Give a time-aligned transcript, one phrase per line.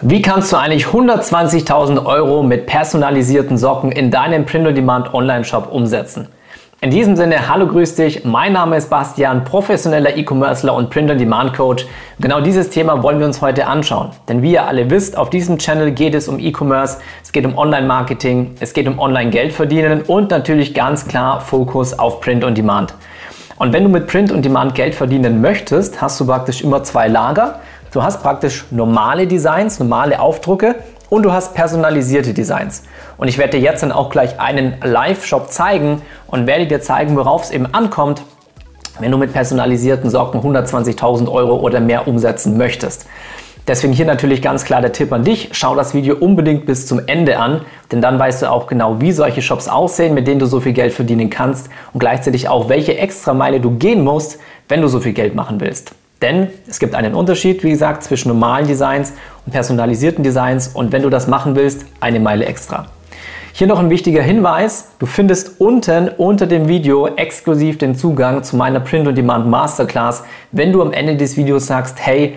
[0.00, 6.28] Wie kannst du eigentlich 120.000 Euro mit personalisierten Socken in deinem Print-on-Demand Online-Shop umsetzen?
[6.80, 8.24] In diesem Sinne, hallo, grüß dich.
[8.24, 11.86] Mein Name ist Bastian, professioneller E-Commercer und Print-on-Demand-Coach.
[12.20, 14.10] Genau dieses Thema wollen wir uns heute anschauen.
[14.28, 17.58] Denn wie ihr alle wisst, auf diesem Channel geht es um E-Commerce, es geht um
[17.58, 22.94] Online-Marketing, es geht um Online-Geld verdienen und natürlich ganz klar Fokus auf Print-on-Demand.
[23.56, 27.58] Und wenn du mit Print-on-Demand Geld verdienen möchtest, hast du praktisch immer zwei Lager.
[27.90, 30.74] Du hast praktisch normale Designs, normale Aufdrucke
[31.08, 32.82] und du hast personalisierte Designs.
[33.16, 37.16] Und ich werde dir jetzt dann auch gleich einen Live-Shop zeigen und werde dir zeigen,
[37.16, 38.22] worauf es eben ankommt,
[39.00, 43.06] wenn du mit personalisierten Socken 120.000 Euro oder mehr umsetzen möchtest.
[43.66, 45.50] Deswegen hier natürlich ganz klar der Tipp an dich.
[45.52, 47.62] Schau das Video unbedingt bis zum Ende an,
[47.92, 50.72] denn dann weißt du auch genau, wie solche Shops aussehen, mit denen du so viel
[50.72, 55.00] Geld verdienen kannst und gleichzeitig auch, welche extra Meile du gehen musst, wenn du so
[55.00, 55.94] viel Geld machen willst.
[56.22, 59.12] Denn es gibt einen Unterschied, wie gesagt, zwischen normalen Designs
[59.46, 60.68] und personalisierten Designs.
[60.68, 62.86] Und wenn du das machen willst, eine Meile extra.
[63.52, 68.56] Hier noch ein wichtiger Hinweis, du findest unten unter dem Video exklusiv den Zugang zu
[68.56, 72.36] meiner Print-on-Demand Masterclass, wenn du am Ende des Videos sagst, hey,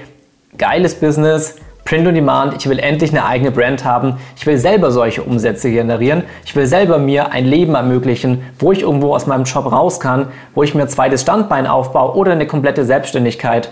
[0.58, 4.92] geiles Business, Print on Demand, ich will endlich eine eigene Brand haben, ich will selber
[4.92, 9.44] solche Umsätze generieren, ich will selber mir ein Leben ermöglichen, wo ich irgendwo aus meinem
[9.44, 13.70] Job raus kann, wo ich mir ein zweites Standbein aufbaue oder eine komplette Selbstständigkeit,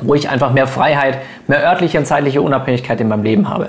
[0.00, 3.68] wo ich einfach mehr Freiheit, mehr örtliche und zeitliche Unabhängigkeit in meinem Leben habe.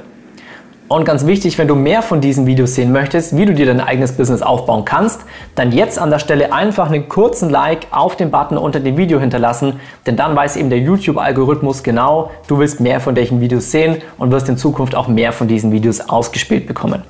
[0.88, 3.82] Und ganz wichtig, wenn du mehr von diesen Videos sehen möchtest, wie du dir dein
[3.82, 5.22] eigenes Business aufbauen kannst,
[5.56, 9.20] dann jetzt an der Stelle einfach einen kurzen Like auf den Button unter dem Video
[9.20, 13.98] hinterlassen, denn dann weiß eben der YouTube-Algorithmus genau, du willst mehr von solchen Videos sehen
[14.20, 17.02] und wirst in Zukunft auch mehr von diesen Videos ausgespielt bekommen.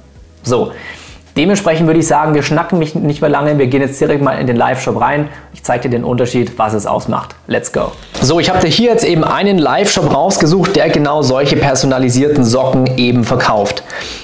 [0.44, 0.72] So,
[1.38, 3.58] Dementsprechend würde ich sagen, wir schnacken mich nicht mehr lange.
[3.58, 5.28] Wir gehen jetzt direkt mal in den Live-Shop rein.
[5.54, 7.36] Ich zeige dir den Unterschied, was es ausmacht.
[7.48, 7.92] Let's go.
[8.22, 12.98] So, ich habe dir hier jetzt eben einen Live-Shop rausgesucht, der genau solche personalisierten Socken
[12.98, 13.84] eben verkauft.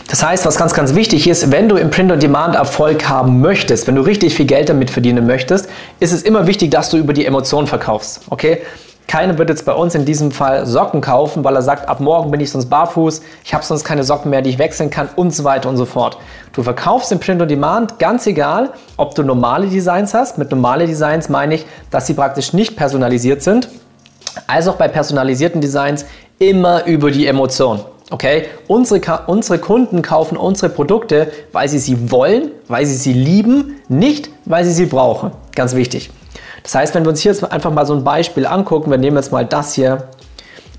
[0.09, 3.95] Das heißt, was ganz, ganz wichtig ist, wenn du im Print-on-Demand Erfolg haben möchtest, wenn
[3.95, 5.67] du richtig viel Geld damit verdienen möchtest,
[5.99, 8.21] ist es immer wichtig, dass du über die Emotionen verkaufst.
[8.29, 8.61] Okay?
[9.07, 12.31] Keiner wird jetzt bei uns in diesem Fall Socken kaufen, weil er sagt, ab morgen
[12.31, 15.31] bin ich sonst barfuß, ich habe sonst keine Socken mehr, die ich wechseln kann und
[15.31, 16.17] so weiter und so fort.
[16.53, 20.37] Du verkaufst im Print on Demand, ganz egal, ob du normale Designs hast.
[20.37, 23.67] Mit normale Designs meine ich, dass sie praktisch nicht personalisiert sind,
[24.47, 26.05] als auch bei personalisierten Designs
[26.39, 27.81] immer über die Emotion.
[28.11, 33.77] Okay, unsere, unsere Kunden kaufen unsere Produkte, weil sie sie wollen, weil sie sie lieben,
[33.87, 35.31] nicht weil sie sie brauchen.
[35.55, 36.09] Ganz wichtig.
[36.63, 39.17] Das heißt, wenn wir uns hier jetzt einfach mal so ein Beispiel angucken, wir nehmen
[39.17, 40.09] jetzt mal das hier,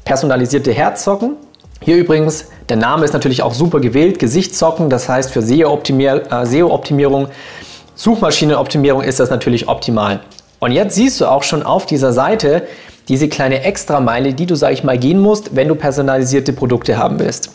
[0.04, 1.36] personalisierte Herzsocken.
[1.80, 6.46] Hier übrigens, der Name ist natürlich auch super gewählt, Gesichtssocken, das heißt für SEO-Optimierung, äh,
[6.46, 7.28] SEO
[7.94, 10.20] Suchmaschinenoptimierung ist das natürlich optimal.
[10.60, 12.62] Und jetzt siehst du auch schon auf dieser Seite
[13.08, 17.18] diese kleine Extrameile, die du, sag ich mal, gehen musst, wenn du personalisierte Produkte haben
[17.18, 17.50] willst.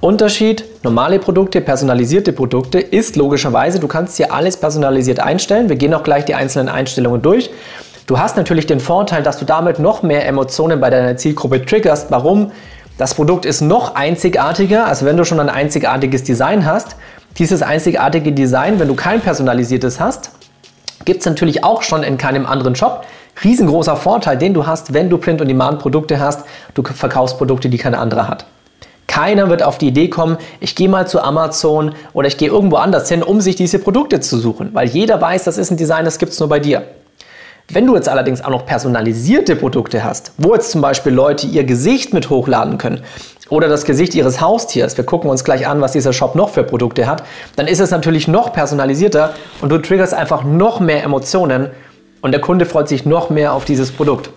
[0.00, 5.68] Unterschied, normale Produkte, personalisierte Produkte ist logischerweise, du kannst hier alles personalisiert einstellen.
[5.68, 7.50] Wir gehen auch gleich die einzelnen Einstellungen durch.
[8.06, 12.10] Du hast natürlich den Vorteil, dass du damit noch mehr Emotionen bei deiner Zielgruppe triggerst.
[12.10, 12.50] Warum?
[12.96, 16.96] Das Produkt ist noch einzigartiger, also wenn du schon ein einzigartiges Design hast.
[17.36, 20.30] Dieses einzigartige Design, wenn du kein personalisiertes hast,
[21.04, 23.04] gibt es natürlich auch schon in keinem anderen Shop.
[23.44, 26.46] Riesengroßer Vorteil, den du hast, wenn du Print-on-Demand-Produkte hast.
[26.72, 28.46] Du verkaufst Produkte, die kein anderer hat.
[29.20, 32.76] Keiner wird auf die Idee kommen, ich gehe mal zu Amazon oder ich gehe irgendwo
[32.76, 36.06] anders hin, um sich diese Produkte zu suchen, weil jeder weiß, das ist ein Design,
[36.06, 36.84] das gibt es nur bei dir.
[37.68, 41.64] Wenn du jetzt allerdings auch noch personalisierte Produkte hast, wo jetzt zum Beispiel Leute ihr
[41.64, 43.02] Gesicht mit hochladen können
[43.50, 46.64] oder das Gesicht ihres Haustiers, wir gucken uns gleich an, was dieser Shop noch für
[46.64, 47.22] Produkte hat,
[47.56, 51.68] dann ist es natürlich noch personalisierter und du triggerst einfach noch mehr Emotionen
[52.22, 54.30] und der Kunde freut sich noch mehr auf dieses Produkt.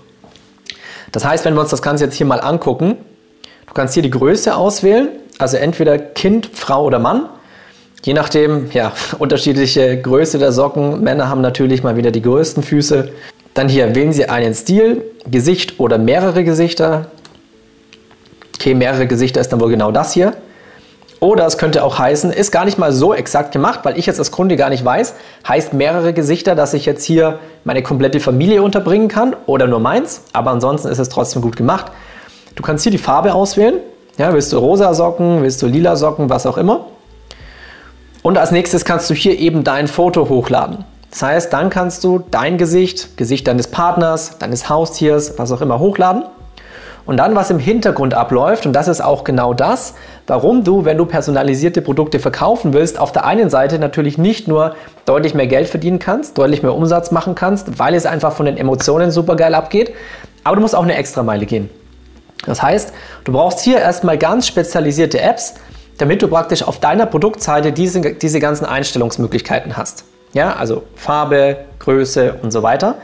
[1.14, 2.98] Das heißt, wenn wir uns das Ganze jetzt hier mal angucken,
[3.68, 7.28] Du kannst hier die Größe auswählen, also entweder Kind, Frau oder Mann.
[8.04, 11.02] Je nachdem, ja, unterschiedliche Größe der Socken.
[11.02, 13.10] Männer haben natürlich mal wieder die größten Füße.
[13.54, 17.08] Dann hier wählen Sie einen Stil, Gesicht oder mehrere Gesichter.
[18.56, 20.34] Okay, mehrere Gesichter ist dann wohl genau das hier.
[21.20, 24.20] Oder es könnte auch heißen, ist gar nicht mal so exakt gemacht, weil ich jetzt
[24.20, 25.14] als Kunde gar nicht weiß,
[25.48, 30.24] heißt mehrere Gesichter, dass ich jetzt hier meine komplette Familie unterbringen kann oder nur meins.
[30.34, 31.94] Aber ansonsten ist es trotzdem gut gemacht.
[32.56, 33.76] Du kannst hier die Farbe auswählen.
[34.18, 36.86] Ja, willst du rosa Socken, willst du lila Socken, was auch immer.
[38.22, 40.86] Und als nächstes kannst du hier eben dein Foto hochladen.
[41.10, 45.80] Das heißt, dann kannst du dein Gesicht, Gesicht deines Partners, deines Haustiers, was auch immer
[45.80, 46.24] hochladen.
[47.06, 49.94] Und dann, was im Hintergrund abläuft, und das ist auch genau das,
[50.26, 54.76] warum du, wenn du personalisierte Produkte verkaufen willst, auf der einen Seite natürlich nicht nur
[55.06, 58.58] deutlich mehr Geld verdienen kannst, deutlich mehr Umsatz machen kannst, weil es einfach von den
[58.58, 59.94] Emotionen super geil abgeht,
[60.46, 61.70] aber du musst auch eine extra Meile gehen.
[62.46, 62.94] Das heißt,
[63.24, 65.56] du brauchst hier erstmal ganz spezialisierte Apps,
[65.98, 70.06] damit du praktisch auf deiner Produktseite diese, diese ganzen Einstellungsmöglichkeiten hast.
[70.34, 72.96] Ja, also Farbe, Größe und so weiter.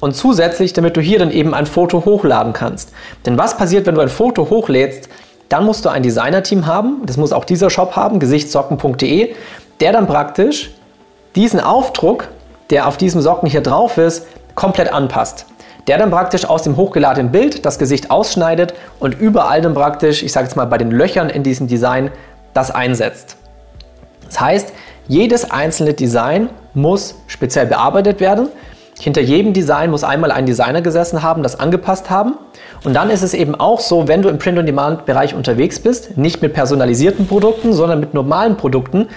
[0.00, 2.92] Und zusätzlich, damit du hier dann eben ein Foto hochladen kannst.
[3.26, 5.08] Denn was passiert, wenn du ein Foto hochlädst?
[5.48, 9.34] Dann musst du ein Designer-Team haben, das muss auch dieser Shop haben, gesichtssocken.de,
[9.80, 10.70] der dann praktisch
[11.34, 12.28] diesen Aufdruck,
[12.70, 15.46] der auf diesem Socken hier drauf ist, komplett anpasst.
[15.88, 20.32] Der dann praktisch aus dem hochgeladenen Bild das Gesicht ausschneidet und überall dann praktisch, ich
[20.32, 22.10] sage jetzt mal bei den Löchern in diesem Design,
[22.52, 23.36] das einsetzt.
[24.26, 24.72] Das heißt,
[25.06, 28.48] jedes einzelne Design muss speziell bearbeitet werden.
[29.00, 32.34] Hinter jedem Design muss einmal ein Designer gesessen haben, das angepasst haben.
[32.84, 36.52] Und dann ist es eben auch so, wenn du im Print-on-Demand-Bereich unterwegs bist, nicht mit
[36.52, 39.08] personalisierten Produkten, sondern mit normalen Produkten,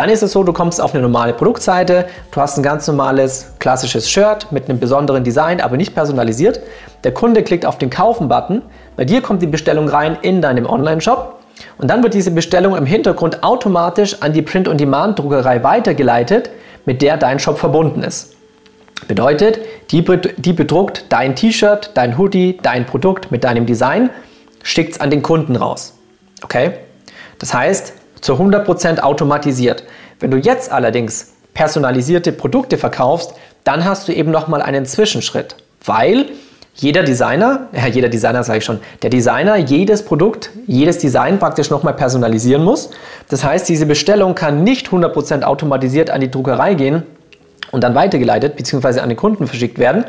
[0.00, 3.52] dann ist es so, du kommst auf eine normale Produktseite, du hast ein ganz normales
[3.58, 6.58] klassisches Shirt mit einem besonderen Design, aber nicht personalisiert.
[7.04, 8.62] Der Kunde klickt auf den Kaufen-Button,
[8.96, 11.40] bei dir kommt die Bestellung rein in deinem Online-Shop
[11.76, 16.48] und dann wird diese Bestellung im Hintergrund automatisch an die Print-on-Demand-Druckerei weitergeleitet,
[16.86, 18.36] mit der dein Shop verbunden ist.
[19.06, 19.60] Bedeutet,
[19.90, 20.02] die,
[20.38, 24.08] die bedruckt dein T-Shirt, dein Hoodie, dein Produkt mit deinem Design,
[24.62, 25.92] schickt es an den Kunden raus.
[26.42, 26.78] Okay?
[27.38, 29.84] Das heißt, zu 100% automatisiert.
[30.18, 33.34] Wenn du jetzt allerdings personalisierte Produkte verkaufst,
[33.64, 36.26] dann hast du eben nochmal einen Zwischenschritt, weil
[36.74, 41.68] jeder Designer, ja, jeder Designer sage ich schon, der Designer jedes Produkt, jedes Design praktisch
[41.68, 42.90] nochmal personalisieren muss.
[43.28, 47.02] Das heißt, diese Bestellung kann nicht 100% automatisiert an die Druckerei gehen
[47.70, 49.00] und dann weitergeleitet bzw.
[49.00, 50.04] an den Kunden verschickt werden,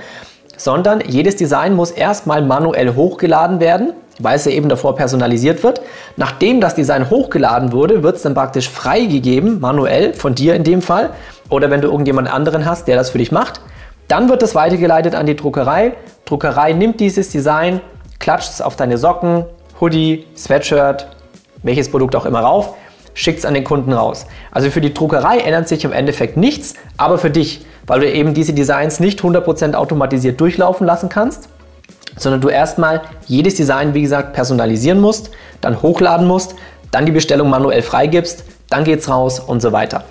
[0.56, 3.94] sondern jedes Design muss erstmal manuell hochgeladen werden,
[4.24, 5.82] weil es ja eben davor personalisiert wird.
[6.18, 10.82] Nachdem das Design hochgeladen wurde, wird es dann praktisch freigegeben, manuell, von dir in dem
[10.82, 11.12] Fall,
[11.50, 13.62] oder wenn du irgendjemand anderen hast, der das für dich macht.
[14.08, 15.94] Dann wird es weitergeleitet an die Druckerei.
[16.26, 17.82] Druckerei nimmt dieses Design,
[18.20, 19.46] klatscht es auf deine Socken,
[19.80, 21.08] Hoodie, Sweatshirt,
[21.64, 22.76] welches Produkt auch immer rauf,
[23.14, 24.26] schickt es an den Kunden raus.
[24.52, 28.34] Also für die Druckerei ändert sich im Endeffekt nichts, aber für dich, weil du eben
[28.34, 31.50] diese Designs nicht 100% automatisiert durchlaufen lassen kannst,
[32.18, 35.32] sondern du erstmal jedes Design, wie gesagt, personalisieren musst,
[35.62, 36.56] dann hochladen musst,
[36.92, 40.04] dann die Bestellung manuell freigibst, dann geht es raus und so weiter.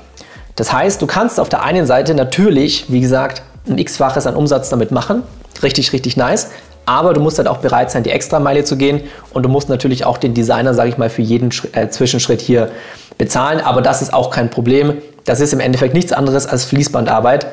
[0.56, 4.68] Das heißt, du kannst auf der einen Seite natürlich, wie gesagt, ein x-faches an Umsatz
[4.68, 5.22] damit machen.
[5.62, 6.50] Richtig, richtig nice.
[6.86, 9.02] Aber du musst halt auch bereit sein, die Extrameile zu gehen
[9.32, 12.70] und du musst natürlich auch den Designer, sage ich mal, für jeden äh, Zwischenschritt hier
[13.16, 13.60] bezahlen.
[13.60, 14.94] Aber das ist auch kein Problem.
[15.24, 17.46] Das ist im Endeffekt nichts anderes als Fließbandarbeit.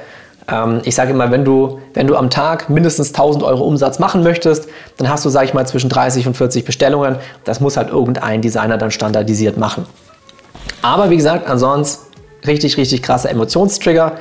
[0.48, 4.24] Ähm, ich sage immer, wenn du, wenn du am Tag mindestens 1000 Euro Umsatz machen
[4.24, 7.18] möchtest, dann hast du, sage ich mal, zwischen 30 und 40 Bestellungen.
[7.44, 9.86] Das muss halt irgendein Designer dann standardisiert machen.
[10.82, 12.08] Aber wie gesagt, ansonsten
[12.46, 14.14] richtig, richtig krasser Emotionstrigger.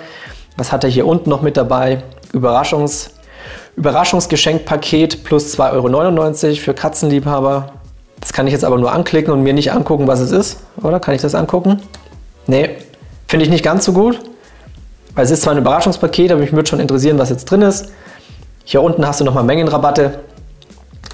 [0.57, 2.03] Was hat er hier unten noch mit dabei?
[2.33, 3.11] Überraschungs,
[3.77, 7.73] Überraschungsgeschenkpaket plus 2,99 Euro für Katzenliebhaber.
[8.21, 10.61] Das kann ich jetzt aber nur anklicken und mir nicht angucken, was es ist.
[10.83, 11.83] Oder kann ich das angucken?
[12.47, 12.71] Nee,
[13.29, 14.19] finde ich nicht ganz so gut.
[15.17, 17.91] Weil es ist zwar ein Überraschungspaket, aber mich würde schon interessieren, was jetzt drin ist.
[18.65, 20.21] Hier unten hast du nochmal Mengenrabatte.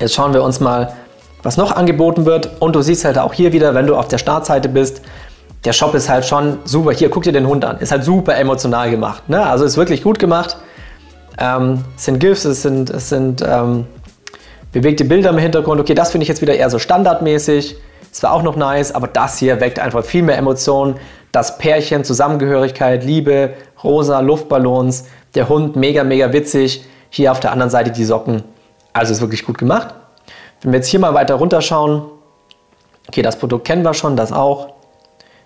[0.01, 0.93] Jetzt schauen wir uns mal,
[1.45, 2.51] was noch angeboten wird.
[2.61, 5.03] Und du siehst halt auch hier wieder, wenn du auf der Startseite bist,
[5.65, 6.91] der Shop ist halt schon super.
[6.91, 7.79] Hier, guck dir den Hund an.
[7.79, 9.29] Ist halt super emotional gemacht.
[9.29, 9.47] Ne?
[9.47, 10.57] Also ist wirklich gut gemacht.
[11.39, 13.87] Ähm, es sind GIFs, es sind, es sind ähm,
[14.73, 15.81] bewegte Bilder im Hintergrund.
[15.81, 17.77] Okay, das finde ich jetzt wieder eher so standardmäßig.
[18.11, 20.97] Es war auch noch nice, aber das hier weckt einfach viel mehr Emotionen.
[21.33, 26.85] Das Pärchen, Zusammengehörigkeit, Liebe, rosa Luftballons, der Hund, mega, mega witzig.
[27.09, 28.45] Hier auf der anderen Seite die Socken.
[28.93, 29.95] Also ist wirklich gut gemacht.
[30.61, 32.03] Wenn wir jetzt hier mal weiter runterschauen,
[33.09, 34.75] okay, das Produkt kennen wir schon, das auch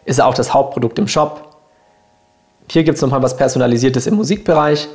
[0.05, 1.57] ist auch das Hauptprodukt im Shop.
[2.71, 4.89] Hier gibt es nochmal was Personalisiertes im Musikbereich.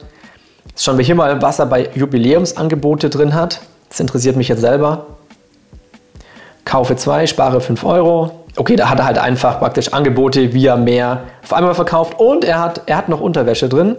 [0.68, 3.62] Jetzt schauen wir hier mal, was er bei Jubiläumsangebote drin hat.
[3.90, 5.06] Das interessiert mich jetzt selber.
[6.66, 8.41] Kaufe 2, spare 5 Euro.
[8.58, 12.20] Okay, da hat er halt einfach praktisch Angebote, wie er mehr auf einmal verkauft.
[12.20, 13.96] Und er hat, er hat noch Unterwäsche drin.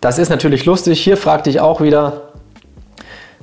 [0.00, 1.00] Das ist natürlich lustig.
[1.00, 2.30] Hier fragte ich auch wieder,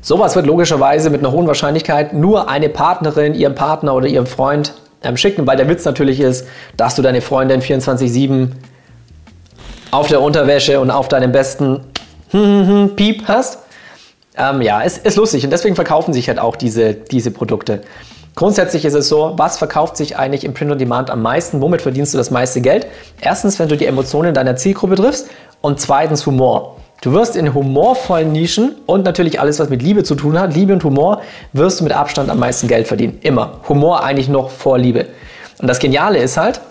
[0.02, 4.74] sowas wird logischerweise mit einer hohen Wahrscheinlichkeit nur eine Partnerin, ihrem Partner oder ihrem Freund
[5.04, 8.50] ähm, schicken, weil der Witz natürlich ist, dass du deine Freundin 24-7
[9.92, 11.82] auf der Unterwäsche und auf deinem besten
[12.96, 13.60] Piep hast.
[14.36, 17.82] Ähm, ja, es ist lustig und deswegen verkaufen sich halt auch diese, diese Produkte.
[18.38, 21.60] Grundsätzlich ist es so, was verkauft sich eigentlich im Print on Demand am meisten?
[21.60, 22.86] Womit verdienst du das meiste Geld?
[23.20, 25.28] Erstens, wenn du die Emotionen deiner Zielgruppe triffst
[25.62, 26.76] und zweitens Humor.
[27.02, 30.72] Du wirst in humorvollen Nischen und natürlich alles, was mit Liebe zu tun hat, Liebe
[30.72, 31.22] und Humor,
[31.54, 33.18] wirst du mit Abstand am meisten Geld verdienen.
[33.24, 33.54] Immer.
[33.68, 35.08] Humor eigentlich noch vor Liebe.
[35.60, 36.62] Und das Geniale ist halt,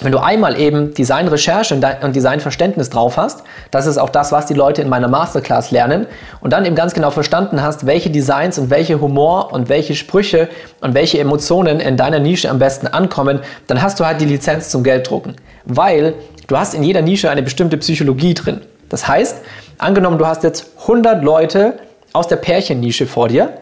[0.00, 4.54] wenn du einmal eben Designrecherche und Designverständnis drauf hast, das ist auch das, was die
[4.54, 6.06] Leute in meiner Masterclass lernen,
[6.40, 10.48] und dann eben ganz genau verstanden hast, welche Designs und welche Humor und welche Sprüche
[10.80, 14.70] und welche Emotionen in deiner Nische am besten ankommen, dann hast du halt die Lizenz
[14.70, 15.36] zum Gelddrucken.
[15.64, 16.14] Weil
[16.48, 18.60] du hast in jeder Nische eine bestimmte Psychologie drin.
[18.88, 19.38] Das heißt,
[19.78, 21.78] angenommen, du hast jetzt 100 Leute
[22.12, 23.52] aus der Pärchennische vor dir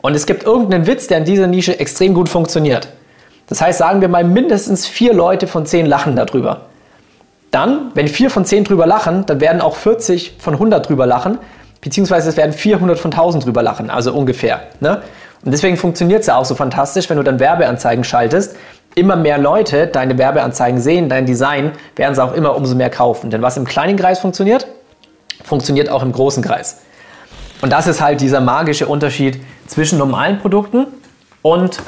[0.00, 2.88] und es gibt irgendeinen Witz, der in dieser Nische extrem gut funktioniert
[3.48, 6.62] das heißt, sagen wir mal, mindestens vier Leute von zehn lachen darüber.
[7.50, 11.38] Dann, wenn vier von zehn drüber lachen, dann werden auch 40 von 100 drüber lachen,
[11.82, 14.60] beziehungsweise es werden 400 von 1000 drüber lachen, also ungefähr.
[14.80, 15.02] Ne?
[15.44, 18.56] Und deswegen funktioniert es ja auch so fantastisch, wenn du dann Werbeanzeigen schaltest.
[18.94, 23.30] Immer mehr Leute deine Werbeanzeigen sehen, dein Design, werden sie auch immer umso mehr kaufen.
[23.30, 24.66] Denn was im kleinen Kreis funktioniert,
[25.44, 26.82] funktioniert auch im großen Kreis.
[27.60, 30.86] Und das ist halt dieser magische Unterschied zwischen normalen Produkten
[31.42, 31.78] und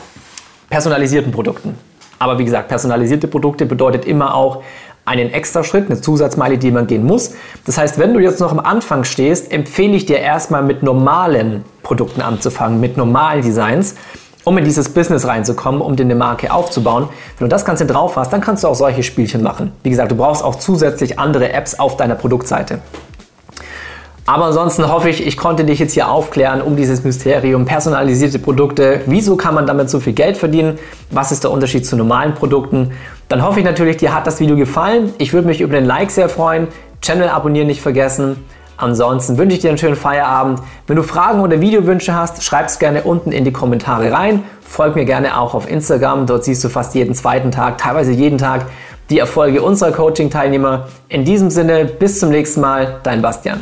[0.70, 1.76] personalisierten Produkten.
[2.18, 4.62] Aber wie gesagt, personalisierte Produkte bedeutet immer auch
[5.04, 7.34] einen extra Schritt, eine Zusatzmeile, die man gehen muss.
[7.66, 11.64] Das heißt, wenn du jetzt noch am Anfang stehst, empfehle ich dir erstmal mit normalen
[11.82, 13.96] Produkten anzufangen, mit normalen Designs,
[14.44, 17.08] um in dieses Business reinzukommen, um dir eine Marke aufzubauen.
[17.38, 19.72] Wenn du das Ganze drauf hast, dann kannst du auch solche Spielchen machen.
[19.82, 22.80] Wie gesagt, du brauchst auch zusätzlich andere Apps auf deiner Produktseite.
[24.26, 29.02] Aber ansonsten hoffe ich, ich konnte dich jetzt hier aufklären um dieses Mysterium personalisierte Produkte.
[29.04, 30.78] Wieso kann man damit so viel Geld verdienen?
[31.10, 32.92] Was ist der Unterschied zu normalen Produkten?
[33.28, 35.12] Dann hoffe ich natürlich, dir hat das Video gefallen.
[35.18, 36.68] Ich würde mich über den Like sehr freuen.
[37.02, 38.42] Channel abonnieren nicht vergessen.
[38.78, 40.60] Ansonsten wünsche ich dir einen schönen Feierabend.
[40.86, 44.42] Wenn du Fragen oder Videowünsche hast, schreib es gerne unten in die Kommentare rein.
[44.62, 46.26] Folg mir gerne auch auf Instagram.
[46.26, 48.66] Dort siehst du fast jeden zweiten Tag, teilweise jeden Tag,
[49.10, 50.88] die Erfolge unserer Coaching-Teilnehmer.
[51.08, 53.60] In diesem Sinne, bis zum nächsten Mal, dein Bastian.